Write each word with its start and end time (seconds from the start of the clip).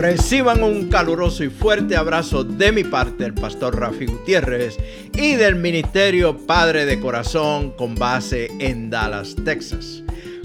reciban 0.00 0.62
un 0.62 0.88
caluroso 0.88 1.44
y 1.44 1.50
fuerte 1.50 1.94
abrazo 1.94 2.42
de 2.42 2.72
mi 2.72 2.84
parte, 2.84 3.26
el 3.26 3.34
pastor 3.34 3.78
Rafi 3.78 4.06
Gutiérrez, 4.06 4.78
y 5.12 5.34
del 5.34 5.56
Ministerio 5.56 6.38
Padre 6.38 6.86
de 6.86 6.98
Corazón 6.98 7.72
con 7.72 7.96
base 7.96 8.50
en 8.60 8.88
Dallas, 8.88 9.36
Texas. 9.44 10.02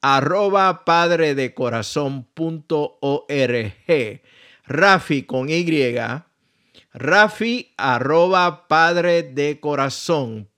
arroba 0.00 0.86
padre 0.86 1.34
de 1.34 1.52
corazón 1.52 2.24
punto 2.32 2.96
org. 3.02 4.22
Rafi 4.66 5.24
con 5.24 5.50
Y 5.50 5.62
rafi 6.94 7.74
arroba 7.76 8.68
padre 8.68 9.24
de 9.24 9.58
corazón 9.58 10.48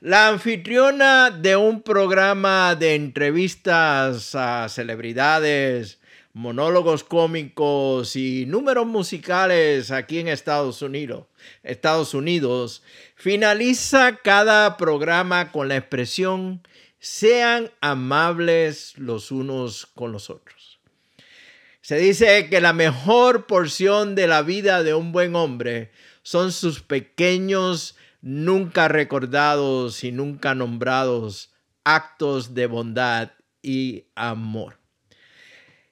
La 0.00 0.28
anfitriona 0.28 1.30
de 1.30 1.56
un 1.56 1.80
programa 1.80 2.74
de 2.74 2.94
entrevistas 2.94 4.34
a 4.34 4.68
celebridades, 4.68 5.98
monólogos 6.34 7.04
cómicos 7.04 8.16
y 8.16 8.44
números 8.46 8.86
musicales 8.86 9.90
aquí 9.90 10.18
en 10.18 10.28
Estados 10.28 10.82
Unidos, 10.82 11.24
Estados 11.62 12.12
Unidos, 12.12 12.82
finaliza 13.14 14.16
cada 14.16 14.76
programa 14.76 15.50
con 15.50 15.68
la 15.68 15.76
expresión 15.76 16.62
sean 16.98 17.70
amables 17.80 18.92
los 18.98 19.32
unos 19.32 19.86
con 19.86 20.12
los 20.12 20.28
otros. 20.28 20.59
Se 21.90 21.98
dice 21.98 22.48
que 22.48 22.60
la 22.60 22.72
mejor 22.72 23.48
porción 23.48 24.14
de 24.14 24.28
la 24.28 24.42
vida 24.42 24.84
de 24.84 24.94
un 24.94 25.10
buen 25.10 25.34
hombre 25.34 25.90
son 26.22 26.52
sus 26.52 26.82
pequeños, 26.82 27.96
nunca 28.22 28.86
recordados 28.86 30.04
y 30.04 30.12
nunca 30.12 30.54
nombrados 30.54 31.52
actos 31.82 32.54
de 32.54 32.66
bondad 32.66 33.32
y 33.60 34.04
amor. 34.14 34.78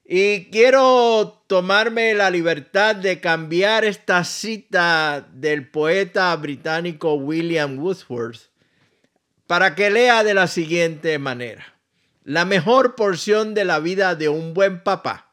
Y 0.05 0.44
quiero 0.52 1.42
tomarme 1.48 2.14
la 2.14 2.30
libertad 2.30 2.94
de 2.94 3.18
cambiar 3.18 3.84
esta 3.84 4.23
cita 4.23 5.28
del 5.33 5.68
poeta 5.68 6.36
británico 6.36 7.14
William 7.14 7.77
Wordsworth 7.77 8.52
para 9.48 9.74
que 9.74 9.90
lea 9.90 10.23
de 10.23 10.34
la 10.34 10.46
siguiente 10.46 11.18
manera. 11.18 11.74
La 12.23 12.44
mejor 12.44 12.94
porción 12.94 13.52
de 13.52 13.64
la 13.64 13.80
vida 13.80 14.14
de 14.14 14.28
un 14.28 14.55
buen 14.55 14.84
papá 14.84 15.27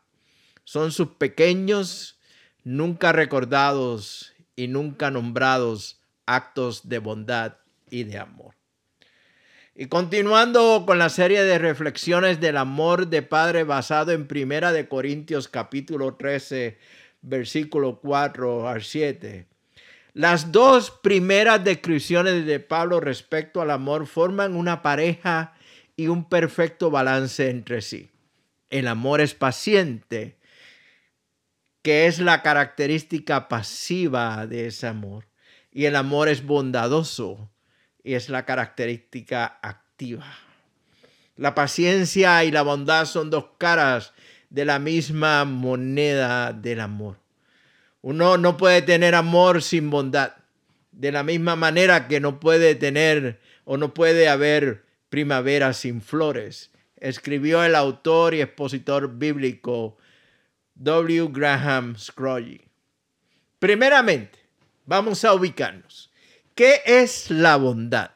son 0.65 0.91
sus 0.91 1.09
pequeños, 1.11 2.19
nunca 2.63 3.13
recordados 3.13 4.33
y 4.55 4.67
nunca 4.67 5.11
nombrados 5.11 6.01
actos 6.25 6.89
de 6.89 6.99
bondad 6.99 7.57
y 7.89 8.03
de 8.03 8.17
amor. 8.17 8.55
Y 9.75 9.87
continuando 9.87 10.83
con 10.85 10.99
la 10.99 11.09
serie 11.09 11.43
de 11.43 11.59
reflexiones 11.59 12.39
del 12.39 12.57
amor 12.57 13.07
de 13.07 13.21
Padre 13.21 13.63
basado 13.63 14.11
en 14.11 14.27
Primera 14.27 14.71
de 14.71 14.87
Corintios 14.87 15.47
capítulo 15.47 16.15
13, 16.15 16.77
versículo 17.21 17.99
4 17.99 18.67
al 18.67 18.83
7. 18.83 19.47
Las 20.13 20.53
dos 20.53 20.91
primeras 20.91 21.61
descripciones 21.63 22.45
de 22.45 22.61
Pablo 22.61 23.01
respecto 23.01 23.61
al 23.61 23.69
amor 23.69 24.07
forman 24.07 24.55
una 24.55 24.81
pareja 24.81 25.53
y 25.97 26.07
un 26.07 26.29
perfecto 26.29 26.89
balance 26.89 27.49
entre 27.49 27.81
sí. 27.81 28.11
El 28.69 28.87
amor 28.87 29.19
es 29.19 29.33
paciente, 29.33 30.37
que 31.85 32.07
es 32.07 32.17
la 32.17 32.41
característica 32.41 33.47
pasiva 33.47 34.47
de 34.47 34.65
ese 34.65 34.87
amor. 34.87 35.27
Y 35.71 35.85
el 35.85 35.95
amor 35.95 36.29
es 36.29 36.43
bondadoso 36.43 37.51
y 38.03 38.15
es 38.15 38.27
la 38.29 38.43
característica 38.43 39.59
activa. 39.61 40.25
La 41.35 41.53
paciencia 41.53 42.43
y 42.43 42.49
la 42.49 42.63
bondad 42.63 43.05
son 43.05 43.29
dos 43.29 43.49
caras 43.59 44.13
de 44.49 44.65
la 44.65 44.79
misma 44.79 45.45
moneda 45.45 46.53
del 46.53 46.79
amor. 46.79 47.19
Uno 48.01 48.39
no 48.39 48.57
puede 48.57 48.81
tener 48.81 49.13
amor 49.13 49.61
sin 49.61 49.91
bondad, 49.91 50.37
de 50.91 51.11
la 51.11 51.21
misma 51.21 51.55
manera 51.55 52.07
que 52.07 52.19
no 52.19 52.39
puede 52.39 52.73
tener 52.73 53.39
o 53.63 53.77
no 53.77 53.93
puede 53.93 54.27
haber 54.27 54.85
primavera 55.09 55.73
sin 55.73 56.01
flores. 56.01 56.71
Escribió 56.97 57.63
el 57.63 57.75
autor 57.75 58.33
y 58.33 58.41
expositor 58.41 59.19
bíblico 59.19 59.97
W. 60.77 61.29
Graham 61.31 61.95
Scroggie. 61.97 62.67
Primeramente, 63.59 64.39
vamos 64.85 65.23
a 65.23 65.33
ubicarnos. 65.33 66.11
¿Qué 66.53 66.81
es 66.85 67.31
la 67.31 67.55
bondad? 67.55 68.11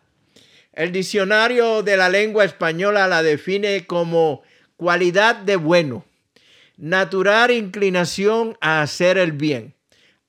El 0.73 0.91
diccionario 0.91 1.83
de 1.83 1.95
la 1.95 2.09
lengua 2.09 2.43
española 2.43 3.07
la 3.07 3.23
define 3.23 3.85
como 3.85 4.43
cualidad 4.75 5.37
de 5.37 5.55
bueno, 5.55 6.03
natural 6.75 7.51
inclinación 7.51 8.57
a 8.59 8.81
hacer 8.81 9.17
el 9.17 9.31
bien, 9.31 9.73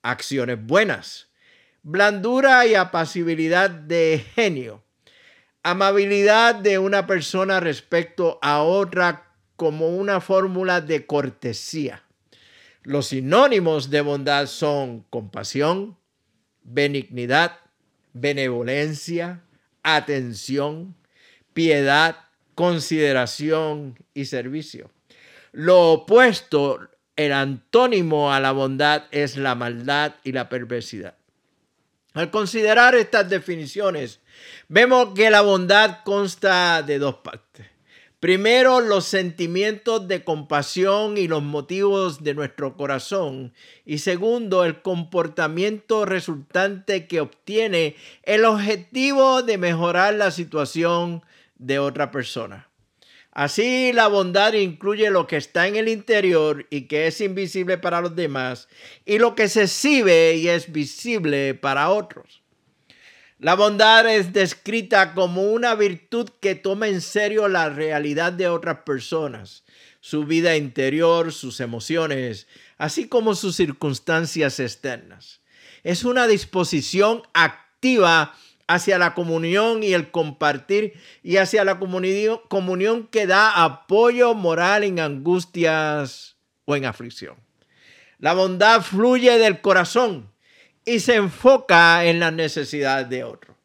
acciones 0.01 0.57
buenas, 0.65 1.27
blandura 1.83 2.65
y 2.65 2.75
apacibilidad 2.75 3.69
de 3.69 4.25
genio, 4.35 4.81
amabilidad 5.63 6.55
de 6.55 6.79
una 6.79 7.05
persona 7.07 7.59
respecto 7.59 8.39
a 8.41 8.61
otra 8.61 9.33
como 9.57 9.89
una 9.89 10.21
fórmula 10.21 10.79
de 10.79 11.05
cortesía 11.05 12.03
los 12.83 13.07
sinónimos 13.07 13.89
de 13.89 14.01
bondad 14.01 14.47
son 14.47 15.01
compasión, 15.09 15.97
benignidad, 16.63 17.59
benevolencia, 18.13 19.41
atención, 19.83 20.95
piedad, 21.53 22.17
consideración 22.55 23.97
y 24.13 24.25
servicio. 24.25 24.91
Lo 25.51 25.91
opuesto, 25.91 26.79
el 27.15 27.33
antónimo 27.33 28.33
a 28.33 28.39
la 28.39 28.51
bondad 28.51 29.03
es 29.11 29.37
la 29.37 29.55
maldad 29.55 30.15
y 30.23 30.31
la 30.31 30.49
perversidad. 30.49 31.15
Al 32.13 32.29
considerar 32.29 32.95
estas 32.95 33.29
definiciones, 33.29 34.19
vemos 34.67 35.13
que 35.13 35.29
la 35.29 35.41
bondad 35.41 35.99
consta 36.03 36.81
de 36.81 36.99
dos 36.99 37.15
partes. 37.15 37.70
Primero, 38.21 38.81
los 38.81 39.05
sentimientos 39.05 40.07
de 40.07 40.23
compasión 40.23 41.17
y 41.17 41.27
los 41.27 41.41
motivos 41.41 42.23
de 42.23 42.35
nuestro 42.35 42.77
corazón. 42.77 43.51
Y 43.83 43.97
segundo, 43.97 44.63
el 44.63 44.83
comportamiento 44.83 46.05
resultante 46.05 47.07
que 47.07 47.19
obtiene 47.19 47.95
el 48.21 48.45
objetivo 48.45 49.41
de 49.41 49.57
mejorar 49.57 50.13
la 50.13 50.29
situación 50.29 51.23
de 51.57 51.79
otra 51.79 52.11
persona. 52.11 52.69
Así, 53.31 53.91
la 53.91 54.05
bondad 54.05 54.53
incluye 54.53 55.09
lo 55.09 55.25
que 55.25 55.37
está 55.37 55.67
en 55.67 55.75
el 55.75 55.87
interior 55.87 56.67
y 56.69 56.81
que 56.81 57.07
es 57.07 57.21
invisible 57.21 57.79
para 57.79 58.01
los 58.01 58.15
demás, 58.15 58.67
y 59.03 59.17
lo 59.17 59.33
que 59.33 59.49
se 59.49 59.63
exhibe 59.63 60.35
y 60.35 60.47
es 60.47 60.71
visible 60.71 61.55
para 61.55 61.89
otros. 61.89 62.40
La 63.41 63.55
bondad 63.55 64.07
es 64.07 64.33
descrita 64.33 65.15
como 65.15 65.41
una 65.41 65.73
virtud 65.73 66.29
que 66.41 66.53
toma 66.53 66.89
en 66.89 67.01
serio 67.01 67.47
la 67.47 67.69
realidad 67.69 68.31
de 68.31 68.47
otras 68.47 68.83
personas, 68.85 69.63
su 69.99 70.25
vida 70.25 70.55
interior, 70.55 71.33
sus 71.33 71.59
emociones, 71.59 72.45
así 72.77 73.07
como 73.07 73.33
sus 73.33 73.55
circunstancias 73.55 74.59
externas. 74.59 75.41
Es 75.81 76.03
una 76.03 76.27
disposición 76.27 77.23
activa 77.33 78.35
hacia 78.67 78.99
la 78.99 79.15
comunión 79.15 79.81
y 79.81 79.93
el 79.93 80.11
compartir 80.11 80.93
y 81.23 81.37
hacia 81.37 81.65
la 81.65 81.79
comunión, 81.79 83.07
que 83.07 83.25
da 83.25 83.63
apoyo 83.63 84.35
moral 84.35 84.83
en 84.83 84.99
angustias 84.99 86.35
o 86.65 86.75
en 86.75 86.85
aflicción. 86.85 87.37
La 88.19 88.33
bondad 88.33 88.83
fluye 88.83 89.39
del 89.39 89.61
corazón 89.61 90.30
y 90.85 90.99
se 90.99 91.15
enfoca 91.15 92.05
en 92.05 92.19
las 92.19 92.33
necesidades 92.33 93.09
de 93.09 93.23
otro. 93.23 93.55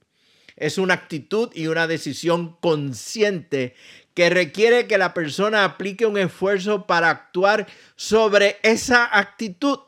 Es 0.56 0.78
una 0.78 0.94
actitud 0.94 1.50
y 1.54 1.66
una 1.66 1.86
decisión 1.86 2.56
consciente 2.60 3.74
que 4.14 4.30
requiere 4.30 4.86
que 4.86 4.96
la 4.96 5.12
persona 5.12 5.64
aplique 5.64 6.06
un 6.06 6.16
esfuerzo 6.16 6.86
para 6.86 7.10
actuar 7.10 7.66
sobre 7.96 8.58
esa 8.62 9.18
actitud. 9.18 9.78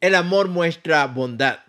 El 0.00 0.16
amor 0.16 0.48
muestra 0.48 1.06
bondad. 1.06 1.60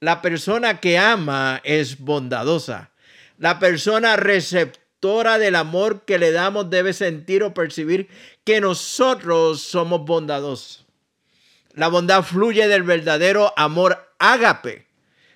La 0.00 0.20
persona 0.20 0.80
que 0.80 0.98
ama 0.98 1.62
es 1.64 1.98
bondadosa. 1.98 2.90
La 3.38 3.58
persona 3.58 4.16
receptora 4.16 5.38
del 5.38 5.54
amor 5.54 6.04
que 6.04 6.18
le 6.18 6.30
damos 6.30 6.68
debe 6.68 6.92
sentir 6.92 7.42
o 7.42 7.54
percibir 7.54 8.08
que 8.44 8.60
nosotros 8.60 9.62
somos 9.62 10.04
bondadosos. 10.04 10.84
La 11.72 11.88
bondad 11.88 12.22
fluye 12.22 12.68
del 12.68 12.82
verdadero 12.82 13.52
amor 13.56 14.03
ágape. 14.18 14.86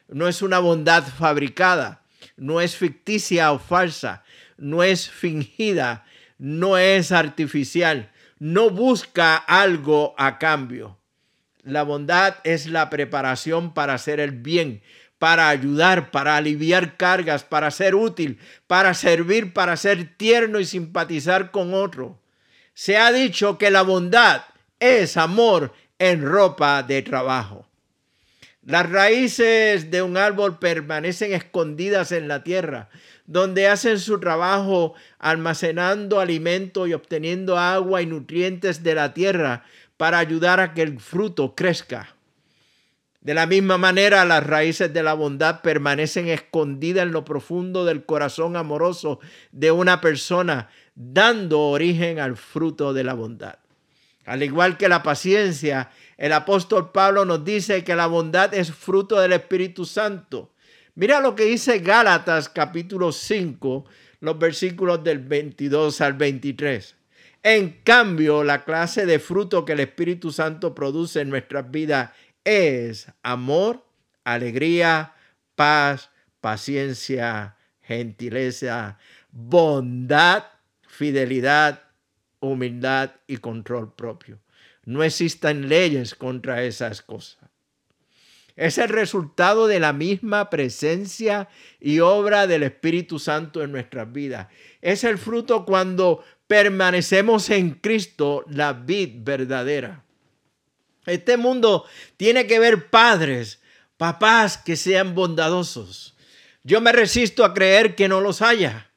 No 0.09 0.29
es 0.29 0.43
una 0.43 0.59
bondad 0.59 1.05
fabricada, 1.05 2.03
no 2.37 2.61
es 2.61 2.77
ficticia 2.77 3.53
o 3.53 3.59
falsa, 3.59 4.25
no 4.57 4.83
es 4.83 5.11
fingida, 5.11 6.07
no 6.39 6.79
es 6.79 7.13
artificial, 7.13 8.11
no 8.39 8.71
busca 8.71 9.37
algo 9.37 10.15
a 10.17 10.39
cambio. 10.39 10.99
La 11.63 11.83
bondad 11.83 12.37
es 12.45 12.67
la 12.67 12.89
preparación 12.89 13.75
para 13.75 13.95
hacer 13.95 14.21
el 14.21 14.33
bien, 14.33 14.83
para 15.19 15.49
ayudar, 15.49 16.11
para 16.11 16.37
aliviar 16.37 16.97
cargas, 16.97 17.45
para 17.45 17.71
ser 17.71 17.95
útil, 17.95 18.39
para 18.67 18.95
servir, 18.95 19.53
para 19.53 19.77
ser 19.77 20.17
tierno 20.17 20.61
y 20.61 20.65
simpatizar 20.65 21.51
con 21.51 21.75
otro. 21.75 22.19
Se 22.73 22.97
ha 22.97 23.13
dicho 23.13 23.59
que 23.59 23.71
la 23.71 23.83
bondad 23.83 24.43
es 24.81 25.17
amor 25.17 25.75
en 25.99 26.25
ropa 26.25 26.83
de 26.83 27.03
trabajo. 27.03 27.68
Las 28.69 28.87
raíces 28.91 29.91
de 29.91 30.03
un 30.03 30.19
árbol 30.19 30.59
permanecen 30.59 31.33
escondidas 31.33 32.13
en 32.13 32.29
la 32.29 32.45
tierra, 32.45 32.91
donde 33.25 33.67
hacen 33.67 33.99
su 33.99 34.21
trabajo 34.21 34.93
almacenando 35.19 36.21
alimento 36.21 36.87
y 36.87 36.93
obteniendo 36.93 37.57
agua 37.57 38.03
y 38.03 38.07
nutrientes 38.07 38.83
de 38.83 38.95
la 38.95 39.15
tierra 39.15 39.65
para 39.97 40.19
ayudar 40.19 40.61
a 40.61 40.75
que 40.75 40.83
el 40.83 41.01
fruto 41.01 41.55
crezca. 41.55 42.15
De 43.23 43.33
la 43.33 43.47
misma 43.47 43.79
manera, 43.79 44.27
las 44.27 44.47
raíces 44.47 44.93
de 44.93 45.03
la 45.03 45.15
bondad 45.15 45.63
permanecen 45.63 46.29
escondidas 46.29 47.05
en 47.05 47.13
lo 47.13 47.25
profundo 47.25 47.87
del 47.87 48.05
corazón 48.05 48.55
amoroso 48.55 49.19
de 49.51 49.71
una 49.71 50.03
persona, 50.03 50.69
dando 50.95 51.61
origen 51.61 52.21
al 52.21 52.37
fruto 52.37 52.93
de 52.93 53.05
la 53.05 53.15
bondad. 53.15 53.61
Al 54.27 54.43
igual 54.43 54.77
que 54.77 54.91
la 54.91 55.03
paciencia, 55.03 55.89
el 56.19 56.33
apóstol 56.33 56.91
Pablo 56.91 57.25
nos 57.25 57.45
dice 57.45 57.85
que 57.85 57.95
la 57.95 58.09
bondad 58.09 58.53
es 58.53 58.73
fruto 58.73 59.21
del 59.21 59.33
Espíritu 59.33 59.85
Santo. 59.85 60.53
Mira 60.97 61.21
lo 61.21 61.37
que 61.37 61.45
dice 61.45 61.79
Gálatas 61.79 62.49
capítulo 62.49 63.13
5, 63.13 63.85
los 64.19 64.39
versículos 64.39 65.05
del 65.05 65.21
22 65.21 66.01
al 66.01 66.15
23. 66.15 66.97
En 67.45 67.81
cambio, 67.85 68.43
la 68.43 68.65
clase 68.65 69.07
de 69.07 69.21
fruto 69.21 69.65
que 69.65 69.75
el 69.75 69.81
Espíritu 69.81 70.33
Santo 70.33 70.75
produce 70.75 71.21
en 71.21 71.31
nuestras 71.31 71.71
vidas 71.71 72.11
es 72.43 73.07
amor, 73.23 73.85
alegría, 74.25 75.15
paz, 75.55 76.11
paciencia, 76.41 77.57
gentileza, 77.81 78.99
bondad, 79.31 80.47
fidelidad, 80.89 81.85
humildad 82.41 83.13
y 83.29 83.37
control 83.37 83.95
propio. 83.95 84.41
No 84.89 85.03
existen 85.03 85.69
leyes 85.69 86.15
contra 86.15 86.63
esas 86.63 87.03
cosas. 87.03 87.51
Es 88.57 88.79
el 88.79 88.89
resultado 88.89 89.67
de 89.67 89.81
la 89.81 89.93
misma 89.93 90.49
presencia 90.49 91.51
y 91.79 92.01
obra 92.01 92.47
del 92.47 92.63
Espíritu 92.63 93.19
Santo 93.19 93.63
en 93.63 93.71
nuestras 93.71 94.11
vidas. 94.11 94.49
Es 94.81 95.05
el 95.05 95.19
fruto 95.19 95.67
cuando 95.67 96.25
permanecemos 96.47 97.51
en 97.51 97.73
Cristo, 97.73 98.47
la 98.49 98.73
vid 98.73 99.17
verdadera. 99.19 100.05
Este 101.05 101.37
mundo 101.37 101.85
tiene 102.17 102.47
que 102.47 102.59
ver 102.59 102.89
padres, 102.89 103.61
papás 103.99 104.57
que 104.57 104.75
sean 104.75 105.15
bondadosos. 105.15 106.17
Yo 106.63 106.81
me 106.81 106.93
resisto 106.93 107.45
a 107.45 107.53
creer 107.53 107.95
que 107.95 108.09
no 108.09 108.23
los 108.23 108.41
haya. 108.41 108.88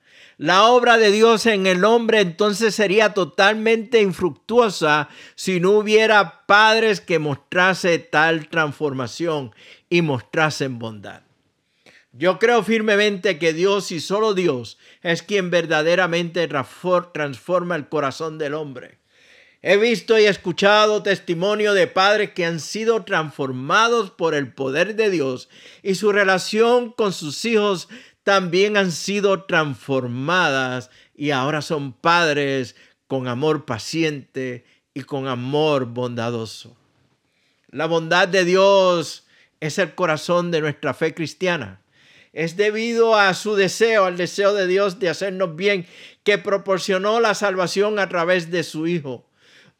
La 0.41 0.65
obra 0.65 0.97
de 0.97 1.11
Dios 1.11 1.45
en 1.45 1.67
el 1.67 1.85
hombre 1.85 2.19
entonces 2.19 2.73
sería 2.73 3.13
totalmente 3.13 4.01
infructuosa 4.01 5.07
si 5.35 5.59
no 5.59 5.69
hubiera 5.73 6.47
padres 6.47 6.99
que 6.99 7.19
mostrase 7.19 7.99
tal 7.99 8.49
transformación 8.49 9.53
y 9.87 10.01
mostrasen 10.01 10.79
bondad. 10.79 11.21
Yo 12.11 12.39
creo 12.39 12.63
firmemente 12.63 13.37
que 13.37 13.53
Dios 13.53 13.91
y 13.91 13.99
solo 13.99 14.33
Dios 14.33 14.79
es 15.03 15.21
quien 15.21 15.51
verdaderamente 15.51 16.49
transforma 17.13 17.75
el 17.75 17.87
corazón 17.87 18.39
del 18.39 18.55
hombre. 18.55 18.97
He 19.63 19.77
visto 19.77 20.17
y 20.17 20.23
escuchado 20.23 21.03
testimonio 21.03 21.75
de 21.75 21.85
padres 21.85 22.31
que 22.31 22.47
han 22.47 22.59
sido 22.59 23.03
transformados 23.03 24.09
por 24.09 24.33
el 24.33 24.51
poder 24.51 24.95
de 24.95 25.11
Dios 25.11 25.49
y 25.83 25.93
su 25.93 26.11
relación 26.11 26.91
con 26.91 27.13
sus 27.13 27.45
hijos 27.45 27.87
también 28.23 28.77
han 28.77 28.91
sido 28.91 29.43
transformadas 29.43 30.89
y 31.15 31.31
ahora 31.31 31.61
son 31.61 31.93
padres 31.93 32.75
con 33.07 33.27
amor 33.27 33.65
paciente 33.65 34.65
y 34.93 35.01
con 35.01 35.27
amor 35.27 35.85
bondadoso. 35.85 36.77
La 37.69 37.85
bondad 37.85 38.27
de 38.27 38.45
Dios 38.45 39.25
es 39.59 39.77
el 39.77 39.95
corazón 39.95 40.51
de 40.51 40.61
nuestra 40.61 40.93
fe 40.93 41.13
cristiana 41.13 41.81
es 42.33 42.55
debido 42.55 43.15
a 43.15 43.33
su 43.33 43.55
deseo, 43.55 44.05
al 44.05 44.17
deseo 44.17 44.53
de 44.53 44.67
Dios 44.67 44.99
de 44.99 45.09
hacernos 45.09 45.55
bien, 45.55 45.85
que 46.23 46.37
proporcionó 46.37 47.19
la 47.19 47.35
salvación 47.35 47.99
a 47.99 48.07
través 48.07 48.51
de 48.51 48.63
su 48.63 48.87
Hijo. 48.87 49.27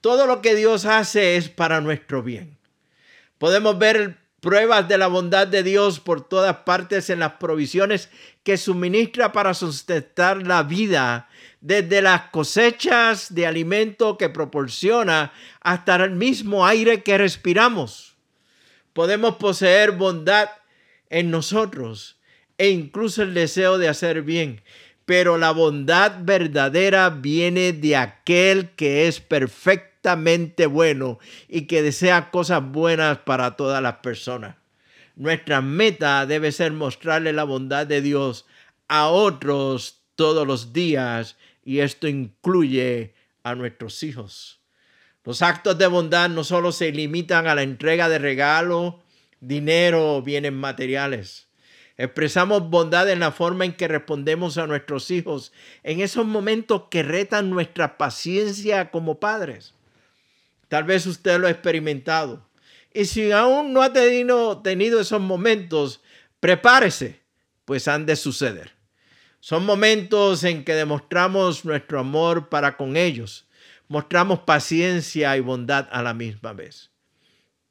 Todo 0.01 0.25
lo 0.25 0.41
que 0.41 0.55
Dios 0.55 0.85
hace 0.85 1.37
es 1.37 1.49
para 1.49 1.79
nuestro 1.79 2.23
bien. 2.23 2.57
Podemos 3.37 3.77
ver 3.77 4.17
pruebas 4.41 4.87
de 4.89 4.97
la 4.97 5.07
bondad 5.07 5.47
de 5.47 5.63
Dios 5.63 5.99
por 5.99 6.27
todas 6.27 6.57
partes 6.57 7.09
en 7.09 7.19
las 7.19 7.33
provisiones 7.33 8.09
que 8.43 8.57
suministra 8.57 9.31
para 9.31 9.53
sustentar 9.53 10.45
la 10.45 10.63
vida, 10.63 11.29
desde 11.61 12.01
las 12.01 12.23
cosechas 12.31 13.33
de 13.33 13.45
alimento 13.45 14.17
que 14.17 14.29
proporciona 14.29 15.31
hasta 15.61 15.95
el 15.95 16.11
mismo 16.11 16.65
aire 16.65 17.03
que 17.03 17.19
respiramos. 17.19 18.17
Podemos 18.93 19.35
poseer 19.35 19.91
bondad 19.91 20.49
en 21.09 21.29
nosotros 21.29 22.17
e 22.57 22.69
incluso 22.69 23.21
el 23.21 23.35
deseo 23.35 23.77
de 23.77 23.87
hacer 23.89 24.23
bien. 24.23 24.61
Pero 25.05 25.37
la 25.37 25.51
bondad 25.51 26.17
verdadera 26.21 27.09
viene 27.09 27.73
de 27.73 27.95
aquel 27.95 28.71
que 28.71 29.07
es 29.07 29.19
bueno 30.69 31.19
y 31.47 31.67
que 31.67 31.81
desea 31.81 32.31
cosas 32.31 32.63
buenas 32.63 33.19
para 33.19 33.55
todas 33.55 33.81
las 33.81 33.95
personas. 33.97 34.55
Nuestra 35.15 35.61
meta 35.61 36.25
debe 36.25 36.51
ser 36.51 36.71
mostrarle 36.71 37.33
la 37.33 37.43
bondad 37.43 37.85
de 37.85 38.01
Dios 38.01 38.45
a 38.87 39.07
otros 39.07 40.01
todos 40.15 40.47
los 40.47 40.73
días 40.73 41.37
y 41.63 41.79
esto 41.79 42.07
incluye 42.07 43.13
a 43.43 43.55
nuestros 43.55 44.03
hijos. 44.03 44.59
Los 45.23 45.41
actos 45.41 45.77
de 45.77 45.87
bondad 45.87 46.29
no 46.29 46.43
solo 46.43 46.71
se 46.71 46.91
limitan 46.91 47.47
a 47.47 47.53
la 47.53 47.61
entrega 47.61 48.09
de 48.09 48.17
regalo, 48.17 49.03
dinero 49.39 50.15
o 50.15 50.21
bienes 50.21 50.53
materiales. 50.53 51.47
Expresamos 51.97 52.69
bondad 52.69 53.07
en 53.09 53.19
la 53.19 53.31
forma 53.31 53.65
en 53.65 53.73
que 53.73 53.87
respondemos 53.87 54.57
a 54.57 54.65
nuestros 54.65 55.11
hijos 55.11 55.51
en 55.83 55.99
esos 55.99 56.25
momentos 56.25 56.83
que 56.89 57.03
retan 57.03 57.51
nuestra 57.51 57.99
paciencia 57.99 58.89
como 58.89 59.19
padres. 59.19 59.75
Tal 60.71 60.85
vez 60.85 61.05
usted 61.05 61.37
lo 61.37 61.47
ha 61.47 61.51
experimentado. 61.51 62.47
Y 62.93 63.03
si 63.03 63.33
aún 63.33 63.73
no 63.73 63.81
ha 63.81 63.91
tenido, 63.91 65.01
esos 65.01 65.19
momentos, 65.19 65.99
prepárese, 66.39 67.19
pues 67.65 67.89
han 67.89 68.05
de 68.05 68.15
suceder. 68.15 68.71
Son 69.41 69.65
momentos 69.65 70.45
en 70.45 70.63
que 70.63 70.73
demostramos 70.73 71.65
nuestro 71.65 71.99
amor 71.99 72.47
para 72.47 72.77
con 72.77 72.95
ellos, 72.95 73.49
mostramos 73.89 74.39
paciencia 74.39 75.35
y 75.35 75.41
bondad 75.41 75.89
a 75.91 76.01
la 76.01 76.13
misma 76.13 76.53
vez. 76.53 76.91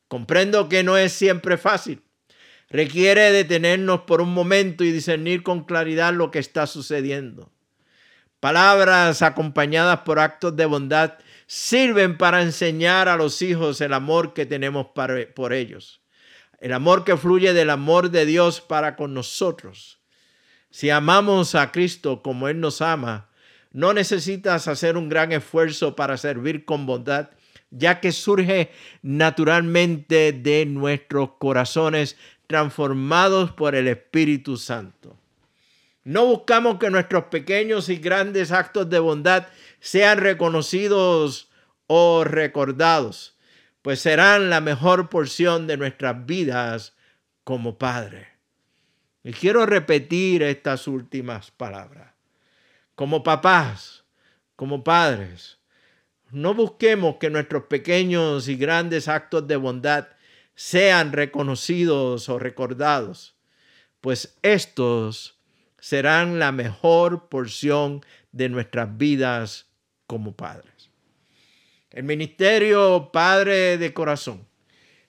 Comprendo 0.07 0.69
que 0.69 0.83
no 0.83 0.99
es 0.99 1.13
siempre 1.13 1.57
fácil 1.57 2.03
Requiere 2.71 3.33
detenernos 3.33 4.03
por 4.03 4.21
un 4.21 4.33
momento 4.33 4.85
y 4.85 4.93
discernir 4.93 5.43
con 5.43 5.65
claridad 5.65 6.15
lo 6.15 6.31
que 6.31 6.39
está 6.39 6.69
sucediendo. 6.69 7.51
Palabras 8.39 9.23
acompañadas 9.23 10.03
por 10.03 10.21
actos 10.21 10.55
de 10.55 10.67
bondad 10.67 11.15
sirven 11.53 12.17
para 12.17 12.43
enseñar 12.43 13.09
a 13.09 13.17
los 13.17 13.43
hijos 13.43 13.81
el 13.81 13.93
amor 13.93 14.35
que 14.35 14.47
tenemos 14.47 14.87
por 15.35 15.53
ellos. 15.53 16.01
El 16.61 16.73
amor 16.73 17.03
que 17.03 17.17
fluye 17.17 17.53
del 17.53 17.71
amor 17.71 18.13
de 18.13 18.25
Dios 18.25 18.61
para 18.61 18.95
con 18.95 19.15
nosotros. 19.15 19.99
Si 20.71 20.91
amamos 20.91 21.57
a 21.57 21.73
Cristo 21.73 22.23
como 22.23 22.47
Él 22.47 22.61
nos 22.61 22.81
ama, 22.81 23.31
no 23.73 23.93
necesitas 23.93 24.69
hacer 24.69 24.97
un 24.97 25.09
gran 25.09 25.33
esfuerzo 25.33 25.97
para 25.97 26.17
servir 26.19 26.65
con 26.65 26.87
bondad, 26.87 27.31
ya 27.71 27.99
que 27.99 28.13
surge 28.13 28.71
naturalmente 29.03 30.31
de 30.31 30.67
nuestros 30.67 31.31
corazones 31.41 32.17
transformados 32.47 33.51
por 33.51 33.75
el 33.75 33.89
Espíritu 33.89 34.57
Santo. 34.57 35.17
No 36.05 36.27
buscamos 36.27 36.79
que 36.79 36.91
nuestros 36.91 37.25
pequeños 37.25 37.89
y 37.89 37.97
grandes 37.97 38.53
actos 38.53 38.89
de 38.89 39.01
bondad 39.01 39.49
sean 39.81 40.19
reconocidos 40.19 41.51
o 41.87 42.25
recordados, 42.25 43.37
pues 43.83 44.01
serán 44.01 44.51
la 44.51 44.61
mejor 44.61 45.09
porción 45.09 45.67
de 45.67 45.77
nuestras 45.77 46.27
vidas 46.27 46.95
como 47.45 47.79
Padre. 47.79 48.29
Y 49.23 49.33
quiero 49.33 49.67
repetir 49.67 50.43
estas 50.43 50.87
últimas 50.87 51.51
palabras. 51.51 52.15
Como 52.95 53.23
papás, 53.23 54.05
como 54.57 54.85
padres, 54.85 55.59
no 56.31 56.55
busquemos 56.55 57.17
que 57.17 57.31
nuestros 57.31 57.65
pequeños 57.65 58.49
y 58.49 58.57
grandes 58.57 59.09
actos 59.09 59.47
de 59.49 59.57
bondad 59.57 60.09
sean 60.55 61.13
reconocidos 61.13 62.29
o 62.29 62.39
recordados, 62.39 63.35
pues 64.01 64.37
estos 64.43 65.39
serán 65.79 66.39
la 66.39 66.53
mejor 66.53 67.29
porción 67.29 68.05
de 68.33 68.49
nuestras 68.49 68.97
vidas 68.97 69.70
como 70.11 70.33
padres. 70.33 70.91
El 71.93 72.03
ministerio 72.03 73.11
Padre 73.13 73.79
de 73.79 73.95
Corazón 73.95 74.45